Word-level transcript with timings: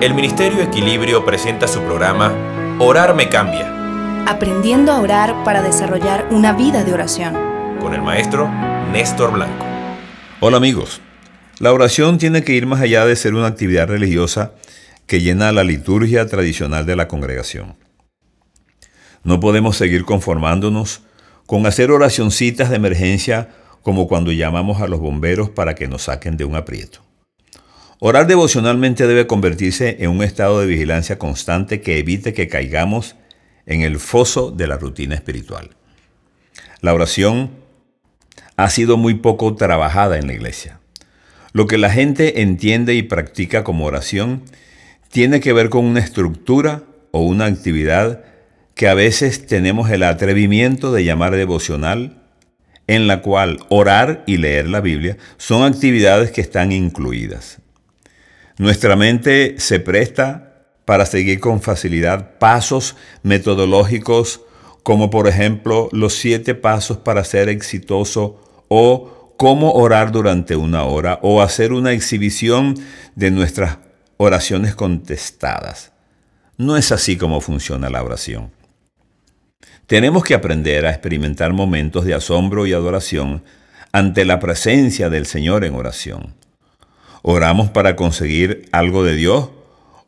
el 0.00 0.14
Ministerio 0.14 0.62
Equilibrio 0.62 1.26
presenta 1.26 1.68
su 1.68 1.80
programa 1.80 2.32
Orar 2.78 3.14
me 3.14 3.28
cambia. 3.28 4.24
Aprendiendo 4.26 4.92
a 4.92 5.00
orar 5.00 5.44
para 5.44 5.60
desarrollar 5.60 6.26
una 6.30 6.54
vida 6.54 6.84
de 6.84 6.94
oración. 6.94 7.34
Con 7.80 7.92
el 7.92 8.00
maestro 8.00 8.48
Néstor 8.92 9.32
Blanco. 9.32 9.62
Hola 10.40 10.56
amigos. 10.56 11.02
La 11.58 11.74
oración 11.74 12.16
tiene 12.16 12.42
que 12.42 12.54
ir 12.54 12.64
más 12.64 12.80
allá 12.80 13.04
de 13.04 13.14
ser 13.14 13.34
una 13.34 13.48
actividad 13.48 13.88
religiosa 13.88 14.52
que 15.06 15.20
llena 15.20 15.52
la 15.52 15.64
liturgia 15.64 16.26
tradicional 16.26 16.86
de 16.86 16.96
la 16.96 17.06
congregación. 17.06 17.76
No 19.22 19.38
podemos 19.38 19.76
seguir 19.76 20.06
conformándonos 20.06 21.02
con 21.44 21.66
hacer 21.66 21.90
oracioncitas 21.90 22.70
de 22.70 22.76
emergencia 22.76 23.50
como 23.82 24.08
cuando 24.08 24.32
llamamos 24.32 24.80
a 24.80 24.88
los 24.88 25.00
bomberos 25.00 25.50
para 25.50 25.74
que 25.74 25.88
nos 25.88 26.04
saquen 26.04 26.38
de 26.38 26.46
un 26.46 26.56
aprieto. 26.56 27.09
Orar 28.02 28.26
devocionalmente 28.26 29.06
debe 29.06 29.26
convertirse 29.26 29.98
en 30.00 30.08
un 30.08 30.22
estado 30.22 30.58
de 30.58 30.66
vigilancia 30.66 31.18
constante 31.18 31.82
que 31.82 31.98
evite 31.98 32.32
que 32.32 32.48
caigamos 32.48 33.14
en 33.66 33.82
el 33.82 33.98
foso 34.00 34.50
de 34.50 34.66
la 34.66 34.78
rutina 34.78 35.14
espiritual. 35.14 35.76
La 36.80 36.94
oración 36.94 37.50
ha 38.56 38.70
sido 38.70 38.96
muy 38.96 39.14
poco 39.16 39.54
trabajada 39.54 40.16
en 40.16 40.28
la 40.28 40.32
iglesia. 40.32 40.80
Lo 41.52 41.66
que 41.66 41.76
la 41.76 41.90
gente 41.90 42.40
entiende 42.40 42.94
y 42.94 43.02
practica 43.02 43.64
como 43.64 43.84
oración 43.84 44.44
tiene 45.10 45.40
que 45.40 45.52
ver 45.52 45.68
con 45.68 45.84
una 45.84 46.00
estructura 46.00 46.84
o 47.10 47.20
una 47.20 47.44
actividad 47.44 48.24
que 48.74 48.88
a 48.88 48.94
veces 48.94 49.46
tenemos 49.46 49.90
el 49.90 50.04
atrevimiento 50.04 50.90
de 50.90 51.04
llamar 51.04 51.36
devocional, 51.36 52.22
en 52.86 53.06
la 53.06 53.20
cual 53.20 53.58
orar 53.68 54.24
y 54.26 54.38
leer 54.38 54.70
la 54.70 54.80
Biblia 54.80 55.18
son 55.36 55.70
actividades 55.70 56.30
que 56.30 56.40
están 56.40 56.72
incluidas. 56.72 57.60
Nuestra 58.60 58.94
mente 58.94 59.54
se 59.56 59.80
presta 59.80 60.66
para 60.84 61.06
seguir 61.06 61.40
con 61.40 61.62
facilidad 61.62 62.36
pasos 62.36 62.94
metodológicos 63.22 64.42
como 64.82 65.08
por 65.08 65.28
ejemplo 65.28 65.88
los 65.92 66.12
siete 66.12 66.54
pasos 66.54 66.98
para 66.98 67.24
ser 67.24 67.48
exitoso 67.48 68.38
o 68.68 69.34
cómo 69.38 69.72
orar 69.72 70.12
durante 70.12 70.56
una 70.56 70.84
hora 70.84 71.18
o 71.22 71.40
hacer 71.40 71.72
una 71.72 71.92
exhibición 71.92 72.74
de 73.14 73.30
nuestras 73.30 73.78
oraciones 74.18 74.74
contestadas. 74.74 75.92
No 76.58 76.76
es 76.76 76.92
así 76.92 77.16
como 77.16 77.40
funciona 77.40 77.88
la 77.88 78.02
oración. 78.02 78.50
Tenemos 79.86 80.22
que 80.22 80.34
aprender 80.34 80.84
a 80.84 80.90
experimentar 80.90 81.54
momentos 81.54 82.04
de 82.04 82.12
asombro 82.12 82.66
y 82.66 82.74
adoración 82.74 83.42
ante 83.90 84.26
la 84.26 84.38
presencia 84.38 85.08
del 85.08 85.24
Señor 85.24 85.64
en 85.64 85.74
oración. 85.76 86.34
¿Oramos 87.22 87.70
para 87.70 87.96
conseguir 87.96 88.68
algo 88.72 89.04
de 89.04 89.14
Dios 89.14 89.50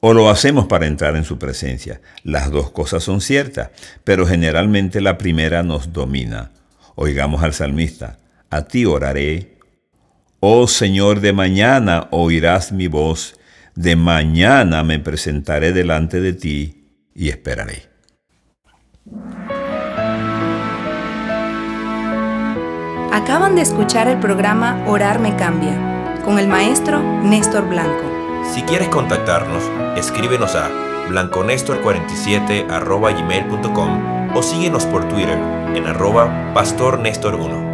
o 0.00 0.14
lo 0.14 0.30
hacemos 0.30 0.66
para 0.66 0.86
entrar 0.86 1.16
en 1.16 1.24
su 1.24 1.38
presencia? 1.38 2.00
Las 2.22 2.50
dos 2.50 2.70
cosas 2.70 3.02
son 3.02 3.20
ciertas, 3.20 3.70
pero 4.04 4.26
generalmente 4.26 5.00
la 5.00 5.18
primera 5.18 5.62
nos 5.62 5.92
domina. 5.92 6.52
Oigamos 6.94 7.42
al 7.42 7.52
salmista, 7.52 8.18
a 8.48 8.62
ti 8.62 8.84
oraré. 8.84 9.58
Oh 10.38 10.66
Señor, 10.68 11.20
de 11.20 11.32
mañana 11.32 12.08
oirás 12.12 12.72
mi 12.72 12.86
voz, 12.86 13.34
de 13.74 13.96
mañana 13.96 14.84
me 14.84 14.98
presentaré 14.98 15.72
delante 15.72 16.20
de 16.20 16.32
ti 16.32 16.86
y 17.14 17.28
esperaré. 17.28 17.90
Acaban 23.12 23.56
de 23.56 23.62
escuchar 23.62 24.06
el 24.08 24.18
programa 24.18 24.84
Orar 24.86 25.18
me 25.18 25.34
cambia 25.36 25.89
con 26.24 26.38
el 26.38 26.48
maestro 26.48 27.00
Néstor 27.22 27.68
Blanco. 27.68 28.04
Si 28.54 28.62
quieres 28.62 28.88
contactarnos, 28.88 29.62
escríbenos 29.96 30.54
a 30.54 30.68
blanconestor47 31.08 32.66
gmail.com 32.66 34.36
o 34.36 34.42
síguenos 34.42 34.86
por 34.86 35.08
Twitter 35.08 35.38
en 35.74 35.86
arroba 35.86 36.52
pastornestor1. 36.54 37.69